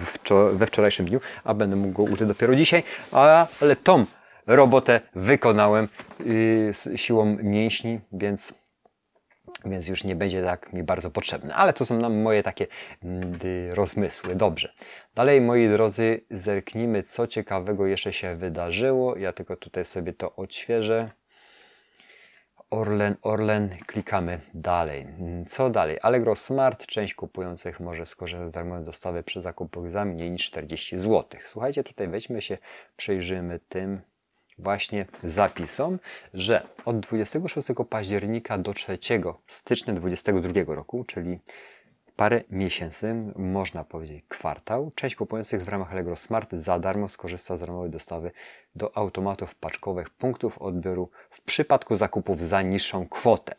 we 0.53 0.67
wczorajszym 0.67 1.07
dniu, 1.07 1.21
a 1.45 1.55
będę 1.55 1.77
mógł 1.77 1.93
go 1.93 2.03
użyć 2.03 2.29
dopiero 2.29 2.55
dzisiaj, 2.55 2.83
ale 3.13 3.77
tą 3.83 4.05
robotę 4.47 5.01
wykonałem 5.15 5.89
yy, 6.25 6.99
siłą 6.99 7.37
mięśni, 7.43 8.01
więc 8.13 8.55
więc 9.67 9.89
już 9.89 10.05
nie 10.05 10.17
będzie 10.17 10.43
tak 10.43 10.73
mi 10.73 10.83
bardzo 10.83 11.11
potrzebne. 11.11 11.55
Ale 11.55 11.73
to 11.73 11.85
są 11.85 11.99
nam 11.99 12.23
moje 12.23 12.43
takie 12.43 12.67
mm, 13.03 13.39
rozmysły. 13.73 14.35
Dobrze. 14.35 14.73
Dalej, 15.15 15.41
moi 15.41 15.69
drodzy, 15.69 16.21
zerknijmy, 16.31 17.03
co 17.03 17.27
ciekawego 17.27 17.87
jeszcze 17.87 18.13
się 18.13 18.37
wydarzyło. 18.37 19.17
Ja 19.17 19.33
tylko 19.33 19.57
tutaj 19.57 19.85
sobie 19.85 20.13
to 20.13 20.37
odświeżę. 20.37 21.11
Orlen, 22.71 23.17
Orlen, 23.23 23.71
klikamy 23.87 24.41
dalej. 24.55 25.07
Co 25.49 25.71
dalej? 25.71 25.99
Allegro 26.03 26.37
Smart, 26.37 26.87
część 26.87 27.15
kupujących 27.15 27.81
może 27.81 28.07
skorzystać 28.07 28.49
z 28.49 28.51
darmowej 28.51 28.85
dostawy 28.85 29.23
przy 29.23 29.41
zakupach 29.41 29.91
za 29.91 30.05
mniej 30.05 30.31
niż 30.31 30.45
40 30.47 30.99
zł. 30.99 31.41
Słuchajcie, 31.45 31.85
tutaj 31.85 32.09
weźmy 32.09 32.43
się, 32.43 32.59
przejrzymy 32.97 33.61
tym 33.69 34.01
właśnie 34.59 35.07
zapisom, 35.23 35.99
że 36.35 36.67
od 36.85 37.01
26 37.01 37.69
października 37.91 38.59
do 38.59 38.75
3 38.75 38.99
stycznia 39.47 39.95
2022 39.95 40.75
roku, 40.75 41.05
czyli 41.05 41.41
parę 42.17 42.43
miesięcy, 42.51 43.15
można 43.37 43.85
powiedzieć 43.85 44.25
kwartał, 44.29 44.91
część 44.95 45.17
kupujących 45.17 45.65
w 45.65 45.69
ramach 45.69 45.93
Allegro 45.93 46.17
Smart 46.17 46.53
za 46.53 46.79
darmo 46.79 47.09
skorzysta 47.09 47.57
z 47.57 47.61
darmowej 47.61 47.91
dostawy 47.91 48.31
do 48.75 48.97
automatów 48.97 49.55
paczkowych 49.55 50.11
punktów 50.11 50.59
odbioru 50.59 51.11
w 51.31 51.41
przypadku 51.41 51.97
zakupów 51.97 52.47
za 52.47 52.63
niższą 52.63 53.09
kwotę. 53.09 53.55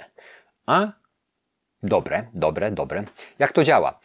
A 0.66 0.92
dobre, 1.84 2.28
dobre, 2.34 2.72
dobre. 2.72 3.04
Jak 3.40 3.52
to 3.54 3.64
działa? 3.64 4.00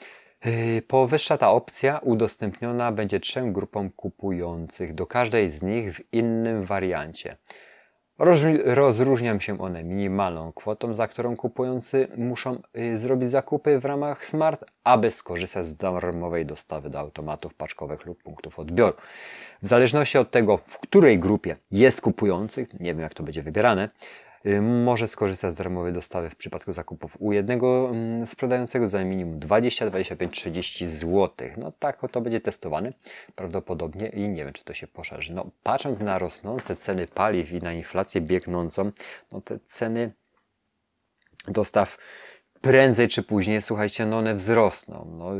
Yy, 0.44 0.82
powyższa 0.82 1.38
ta 1.38 1.50
opcja 1.50 1.98
udostępniona 1.98 2.92
będzie 2.92 3.20
trzem 3.20 3.52
grupom 3.52 3.90
kupujących, 3.90 4.94
do 4.94 5.06
każdej 5.06 5.50
z 5.50 5.62
nich 5.62 5.94
w 5.94 6.12
innym 6.12 6.64
wariancie. 6.64 7.36
Rozróżniam 8.64 9.40
się 9.40 9.60
one 9.60 9.84
minimalną 9.84 10.52
kwotą, 10.52 10.94
za 10.94 11.06
którą 11.06 11.36
kupujący 11.36 12.08
muszą 12.16 12.62
yy, 12.74 12.98
zrobić 12.98 13.28
zakupy 13.28 13.78
w 13.78 13.84
ramach 13.84 14.26
Smart, 14.26 14.64
aby 14.84 15.10
skorzystać 15.10 15.66
z 15.66 15.76
darmowej 15.76 16.46
dostawy 16.46 16.90
do 16.90 16.98
automatów 16.98 17.54
paczkowych 17.54 18.06
lub 18.06 18.22
punktów 18.22 18.58
odbioru. 18.58 18.96
W 19.62 19.68
zależności 19.68 20.18
od 20.18 20.30
tego, 20.30 20.56
w 20.56 20.78
której 20.78 21.18
grupie 21.18 21.56
jest 21.70 22.00
kupujących, 22.00 22.80
nie 22.80 22.94
wiem 22.94 23.00
jak 23.00 23.14
to 23.14 23.22
będzie 23.22 23.42
wybierane, 23.42 23.88
Y, 23.88 24.29
może 24.84 25.08
skorzystać 25.08 25.52
z 25.52 25.54
darmowej 25.54 25.92
dostawy 25.92 26.30
w 26.30 26.36
przypadku 26.36 26.72
zakupów 26.72 27.16
u 27.18 27.32
jednego 27.32 27.90
mm, 27.90 28.26
sprzedającego 28.26 28.88
za 28.88 29.04
minimum 29.04 29.38
20, 29.38 29.86
25, 29.86 30.34
30 30.34 30.88
zł. 30.88 31.48
No 31.56 31.72
tak 31.78 32.00
to 32.10 32.20
będzie 32.20 32.40
testowany 32.40 32.92
prawdopodobnie 33.34 34.08
i 34.08 34.28
nie 34.28 34.44
wiem, 34.44 34.52
czy 34.52 34.64
to 34.64 34.74
się 34.74 34.86
poszerzy. 34.86 35.32
No 35.32 35.50
patrząc 35.62 36.00
na 36.00 36.18
rosnące 36.18 36.76
ceny 36.76 37.06
paliw 37.06 37.52
i 37.52 37.60
na 37.60 37.72
inflację 37.72 38.20
biegnącą, 38.20 38.92
no 39.32 39.40
te 39.40 39.58
ceny 39.66 40.12
dostaw 41.48 41.98
prędzej 42.60 43.08
czy 43.08 43.22
później, 43.22 43.62
słuchajcie, 43.62 44.06
no 44.06 44.18
one 44.18 44.34
wzrosną. 44.34 45.06
No, 45.18 45.30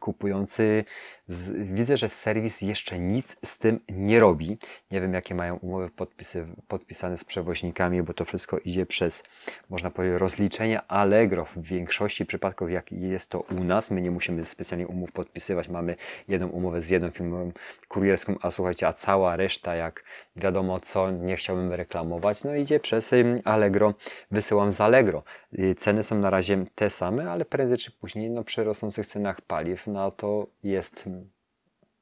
kupujący, 0.00 0.84
z, 1.28 1.72
widzę, 1.74 1.96
że 1.96 2.08
serwis 2.08 2.60
jeszcze 2.60 2.98
nic 2.98 3.36
z 3.44 3.58
tym 3.58 3.80
nie 3.88 4.20
robi. 4.20 4.58
Nie 4.90 5.00
wiem, 5.00 5.14
jakie 5.14 5.34
mają 5.34 5.56
umowy 5.56 5.90
podpisy, 5.90 6.46
podpisane 6.68 7.18
z 7.18 7.24
przewoźnikami, 7.24 8.02
bo 8.02 8.14
to 8.14 8.24
wszystko 8.24 8.58
idzie 8.58 8.86
przez, 8.86 9.22
można 9.70 9.90
powiedzieć, 9.90 10.20
rozliczenie 10.20 10.82
Allegro 10.82 11.44
w 11.44 11.62
większości 11.62 12.26
przypadków, 12.26 12.70
jak 12.70 12.92
jest 12.92 13.30
to 13.30 13.40
u 13.40 13.64
nas. 13.64 13.90
My 13.90 14.02
nie 14.02 14.10
musimy 14.10 14.46
specjalnie 14.46 14.86
umów 14.86 15.12
podpisywać. 15.12 15.68
Mamy 15.68 15.96
jedną 16.28 16.48
umowę 16.48 16.80
z 16.80 16.90
jedną 16.90 17.10
firmą 17.10 17.52
kurierską, 17.88 18.34
a 18.42 18.50
słuchajcie, 18.50 18.88
a 18.88 18.92
cała 18.92 19.36
reszta, 19.36 19.74
jak 19.74 20.04
wiadomo 20.36 20.80
co, 20.80 21.10
nie 21.10 21.36
chciałbym 21.36 21.72
reklamować, 21.72 22.44
no 22.44 22.54
idzie 22.54 22.80
przez 22.80 23.14
Allegro, 23.44 23.94
wysyłam 24.30 24.72
z 24.72 24.80
Allegro. 24.80 25.22
Y, 25.58 25.74
ceny 25.74 26.02
są 26.02 26.18
na 26.18 26.30
razie 26.30 26.65
te 26.74 26.90
same, 26.90 27.30
ale 27.30 27.44
prędzej 27.44 27.78
czy 27.78 27.90
później 27.90 28.30
no, 28.30 28.44
przy 28.44 28.64
rosnących 28.64 29.06
cenach 29.06 29.40
paliw 29.40 29.86
no, 29.86 30.10
to 30.10 30.46
jest 30.62 31.04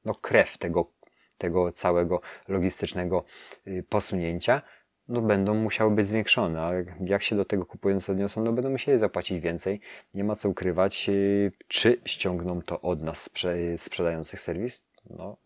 no, 0.05 0.15
krew 0.15 0.57
tego, 0.57 0.91
tego 1.37 1.71
całego 1.71 2.21
logistycznego 2.47 3.23
y, 3.67 3.83
posunięcia 3.89 4.61
no 5.07 5.21
będą 5.21 5.53
musiały 5.53 5.91
być 5.91 6.07
zwiększone, 6.07 6.61
ale 6.61 6.85
jak 7.01 7.23
się 7.23 7.35
do 7.35 7.45
tego 7.45 7.65
kupujący 7.65 8.11
odniosą, 8.11 8.43
no 8.43 8.53
będą 8.53 8.69
musieli 8.69 8.99
zapłacić 8.99 9.39
więcej. 9.39 9.79
Nie 10.13 10.23
ma 10.23 10.35
co 10.35 10.49
ukrywać, 10.49 11.09
y, 11.09 11.51
czy 11.67 12.01
ściągną 12.05 12.61
to 12.61 12.81
od 12.81 13.01
nas 13.01 13.21
sprze 13.21 13.77
sprzedających 13.77 14.41
serwis. 14.41 14.85
No, 15.09 15.37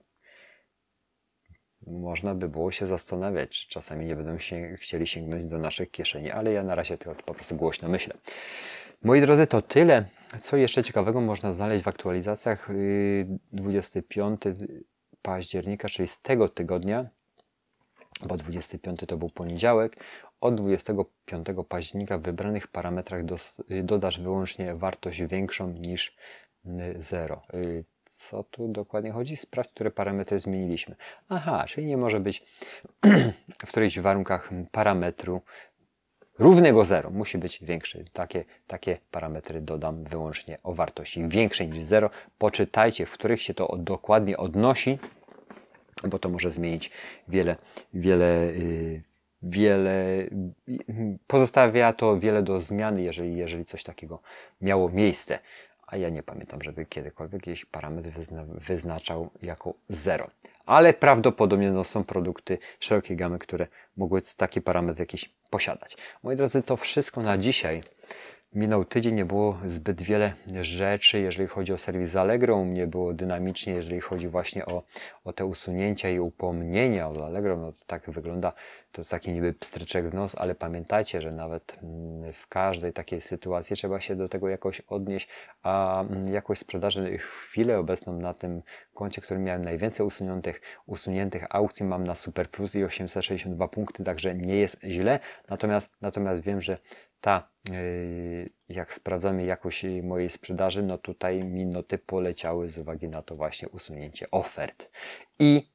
można 1.89 2.35
by 2.35 2.49
było 2.49 2.71
się 2.71 2.85
zastanawiać, 2.85 3.49
czy 3.49 3.69
czasami 3.69 4.05
nie 4.05 4.15
będą 4.15 4.39
się, 4.39 4.75
chcieli 4.77 5.07
sięgnąć 5.07 5.45
do 5.45 5.57
naszych 5.57 5.91
kieszeni, 5.91 6.31
ale 6.31 6.51
ja 6.51 6.63
na 6.63 6.75
razie 6.75 6.97
tylko 6.97 7.23
po 7.23 7.33
prostu 7.33 7.55
głośno 7.55 7.89
myślę. 7.89 8.13
Moi 9.03 9.21
drodzy, 9.21 9.47
to 9.47 9.61
tyle. 9.61 10.05
Co 10.41 10.57
jeszcze 10.57 10.83
ciekawego 10.83 11.21
można 11.21 11.53
znaleźć 11.53 11.83
w 11.83 11.87
aktualizacjach 11.87 12.69
25 13.51 14.45
y, 14.45 14.83
października, 15.21 15.89
czyli 15.89 16.07
z 16.07 16.21
tego 16.21 16.49
tygodnia, 16.49 17.09
bo 18.25 18.37
25 18.37 18.99
to 19.07 19.17
był 19.17 19.29
poniedziałek. 19.29 20.03
Od 20.41 20.55
25 20.55 21.47
października 21.69 22.17
w 22.17 22.21
wybranych 22.21 22.67
parametrach 22.67 23.21
dodasz 23.83 24.19
wyłącznie 24.19 24.75
wartość 24.75 25.21
większą 25.21 25.71
niż 25.71 26.15
0. 26.97 27.41
Y, 28.09 28.13
co 28.17 28.43
tu 28.43 28.67
dokładnie 28.67 29.11
chodzi? 29.11 29.37
Sprawdź, 29.37 29.69
które 29.69 29.91
parametry 29.91 30.39
zmieniliśmy. 30.39 30.95
Aha, 31.29 31.65
czyli 31.67 31.87
nie 31.87 31.97
może 31.97 32.19
być 32.19 32.43
w 33.65 33.67
którychś 33.67 33.99
warunkach 33.99 34.49
parametru 34.71 35.41
równego 36.39 36.85
0. 36.85 37.09
Musi 37.09 37.37
być 37.37 37.59
większy. 37.61 38.05
Takie, 38.13 38.45
takie 38.67 38.97
parametry 39.11 39.61
dodam 39.61 40.03
wyłącznie 40.03 40.57
o 40.63 40.73
wartości 40.73 41.27
większej 41.27 41.67
niż 41.67 41.85
0. 41.85 42.09
Poczytajcie, 42.37 43.05
w 43.05 43.11
których 43.11 43.41
się 43.41 43.53
to 43.53 43.77
dokładnie 43.77 44.37
odnosi, 44.37 44.99
bo 46.03 46.19
to 46.19 46.29
może 46.29 46.51
zmienić 46.51 46.91
wiele, 47.27 47.55
wiele, 47.93 48.45
yy, 48.45 49.03
wiele, 49.41 50.27
pozostawia 51.27 51.93
to 51.93 52.19
wiele 52.19 52.43
do 52.43 52.59
zmiany, 52.59 53.03
jeżeli, 53.03 53.37
jeżeli 53.37 53.65
coś 53.65 53.83
takiego 53.83 54.21
miało 54.61 54.89
miejsce 54.89 55.39
a 55.91 55.97
ja 55.97 56.09
nie 56.09 56.23
pamiętam, 56.23 56.61
żeby 56.61 56.85
kiedykolwiek 56.85 57.47
jakiś 57.47 57.65
parametr 57.65 58.09
wyzna 58.09 58.45
wyznaczał 58.47 59.29
jako 59.41 59.73
0. 59.89 60.29
Ale 60.65 60.93
prawdopodobnie 60.93 61.71
no, 61.71 61.83
są 61.83 62.03
produkty 62.03 62.57
szerokiej 62.79 63.17
gamy, 63.17 63.39
które 63.39 63.67
mogły 63.97 64.21
taki 64.37 64.61
parametr 64.61 64.99
jakiś 64.99 65.33
posiadać. 65.49 65.97
Moi 66.23 66.35
drodzy, 66.35 66.61
to 66.61 66.77
wszystko 66.77 67.21
na 67.21 67.37
dzisiaj. 67.37 67.81
Minął 68.53 68.85
tydzień, 68.85 69.15
nie 69.15 69.25
było 69.25 69.59
zbyt 69.67 70.01
wiele 70.01 70.33
rzeczy, 70.61 71.19
jeżeli 71.19 71.47
chodzi 71.47 71.73
o 71.73 71.77
serwis 71.77 72.15
Allegro. 72.15 72.55
U 72.55 72.65
mnie 72.65 72.87
było 72.87 73.13
dynamicznie, 73.13 73.73
jeżeli 73.73 74.01
chodzi 74.01 74.27
właśnie 74.27 74.65
o, 74.65 74.83
o 75.23 75.33
te 75.33 75.45
usunięcia 75.45 76.09
i 76.09 76.19
upomnienia 76.19 77.09
od 77.09 77.17
Allegro. 77.17 77.57
No 77.57 77.71
to 77.71 77.79
tak 77.85 78.09
wygląda, 78.09 78.53
to 78.91 79.03
taki 79.05 79.33
niby 79.33 79.53
pstryczek 79.53 80.09
w 80.09 80.13
nos, 80.13 80.35
ale 80.35 80.55
pamiętajcie, 80.55 81.21
że 81.21 81.31
nawet 81.31 81.77
mm, 81.83 82.33
w 82.33 82.47
każdej 82.47 82.93
takiej 82.93 83.21
sytuacji 83.21 83.75
trzeba 83.75 84.01
się 84.01 84.15
do 84.15 84.29
tego 84.29 84.49
jakoś 84.49 84.81
odnieść, 84.81 85.27
a 85.63 86.01
mm, 86.01 86.33
jakość 86.33 86.61
sprzedaży 86.61 87.17
chwilę 87.17 87.79
obecną 87.79 88.13
na 88.19 88.33
tym 88.33 88.61
koncie, 88.93 89.21
którym 89.21 89.43
miałem 89.43 89.61
najwięcej 89.61 90.05
usuniętych, 90.05 90.61
usuniętych 90.85 91.45
aukcji 91.49 91.85
mam 91.85 92.03
na 92.03 92.15
Super 92.15 92.49
Plus 92.49 92.75
i 92.75 92.83
862 92.83 93.67
punkty, 93.67 94.03
także 94.03 94.35
nie 94.35 94.55
jest 94.55 94.81
źle. 94.83 95.19
Natomiast, 95.49 95.91
natomiast 96.01 96.43
wiem, 96.43 96.61
że 96.61 96.77
ta, 97.21 97.49
y, 97.73 98.49
jak 98.69 98.93
sprawdzamy 98.93 99.45
jakość 99.45 99.85
mojej 100.03 100.29
sprzedaży, 100.29 100.83
no 100.83 100.97
tutaj 100.97 101.43
minuty 101.43 101.97
poleciały 101.97 102.69
z 102.69 102.77
uwagi 102.77 103.07
na 103.07 103.21
to 103.21 103.35
właśnie 103.35 103.69
usunięcie 103.69 104.31
ofert. 104.31 104.89
I 105.39 105.71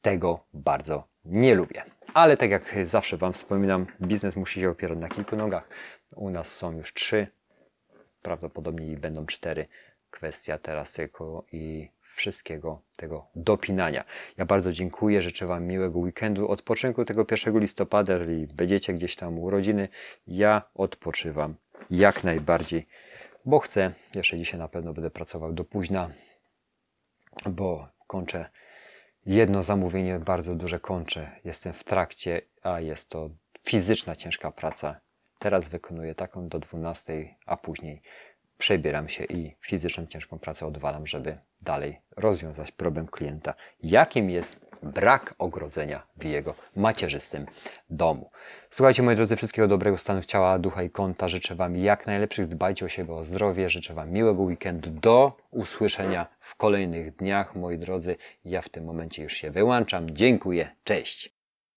tego 0.00 0.46
bardzo 0.52 1.08
nie 1.24 1.54
lubię. 1.54 1.82
Ale 2.14 2.36
tak 2.36 2.50
jak 2.50 2.74
zawsze 2.82 3.16
Wam 3.16 3.32
wspominam, 3.32 3.86
biznes 4.02 4.36
musi 4.36 4.60
się 4.60 4.70
opierać 4.70 4.98
na 4.98 5.08
kilku 5.08 5.36
nogach. 5.36 5.68
U 6.16 6.30
nas 6.30 6.54
są 6.54 6.72
już 6.72 6.94
trzy, 6.94 7.26
prawdopodobnie 8.22 8.94
będą 8.96 9.26
cztery. 9.26 9.66
Kwestia 10.10 10.58
teraz 10.58 10.92
tylko 10.92 11.44
i 11.52 11.88
wszystkiego 12.14 12.82
tego 12.96 13.26
dopinania. 13.34 14.04
Ja 14.36 14.44
bardzo 14.44 14.72
dziękuję, 14.72 15.22
życzę 15.22 15.46
Wam 15.46 15.64
miłego 15.64 15.98
weekendu, 15.98 16.48
odpoczynku 16.48 17.04
tego 17.04 17.26
1 17.30 17.60
listopada, 17.60 18.12
jeżeli 18.12 18.46
będziecie 18.46 18.92
gdzieś 18.92 19.16
tam 19.16 19.38
u 19.38 19.50
rodziny, 19.50 19.88
ja 20.26 20.62
odpoczywam 20.74 21.54
jak 21.90 22.24
najbardziej, 22.24 22.86
bo 23.44 23.58
chcę, 23.58 23.92
jeszcze 24.14 24.38
dzisiaj 24.38 24.60
na 24.60 24.68
pewno 24.68 24.92
będę 24.92 25.10
pracował 25.10 25.52
do 25.52 25.64
późna, 25.64 26.10
bo 27.46 27.88
kończę 28.06 28.50
jedno 29.26 29.62
zamówienie, 29.62 30.18
bardzo 30.18 30.54
duże 30.54 30.80
kończę, 30.80 31.30
jestem 31.44 31.72
w 31.72 31.84
trakcie, 31.84 32.42
a 32.62 32.80
jest 32.80 33.08
to 33.08 33.30
fizyczna 33.62 34.16
ciężka 34.16 34.50
praca. 34.50 35.00
Teraz 35.38 35.68
wykonuję 35.68 36.14
taką 36.14 36.48
do 36.48 36.58
12, 36.58 37.34
a 37.46 37.56
później 37.56 38.02
przebieram 38.58 39.08
się 39.08 39.24
i 39.24 39.54
fizyczną 39.60 40.06
ciężką 40.06 40.38
pracę 40.38 40.66
odwalam, 40.66 41.06
żeby 41.06 41.38
dalej 41.62 42.00
rozwiązać 42.16 42.72
problem 42.72 43.06
klienta, 43.06 43.54
jakim 43.82 44.30
jest 44.30 44.66
brak 44.82 45.34
ogrodzenia 45.38 46.02
w 46.16 46.24
jego 46.24 46.54
macierzystym 46.76 47.46
domu. 47.90 48.30
Słuchajcie, 48.70 49.02
moi 49.02 49.16
drodzy, 49.16 49.36
wszystkiego 49.36 49.68
dobrego 49.68 49.98
stanu 49.98 50.22
ciała, 50.22 50.58
ducha 50.58 50.82
i 50.82 50.90
konta. 50.90 51.28
Życzę 51.28 51.54
Wam 51.54 51.76
jak 51.76 52.06
najlepszych, 52.06 52.46
dbajcie 52.46 52.84
o 52.84 52.88
siebie, 52.88 53.14
o 53.14 53.24
zdrowie. 53.24 53.70
Życzę 53.70 53.94
Wam 53.94 54.10
miłego 54.10 54.42
weekendu. 54.42 54.90
Do 54.90 55.36
usłyszenia 55.50 56.26
w 56.40 56.54
kolejnych 56.54 57.16
dniach, 57.16 57.56
moi 57.56 57.78
drodzy. 57.78 58.16
Ja 58.44 58.62
w 58.62 58.68
tym 58.68 58.84
momencie 58.84 59.22
już 59.22 59.32
się 59.32 59.50
wyłączam. 59.50 60.10
Dziękuję, 60.10 60.70
cześć. 60.84 61.33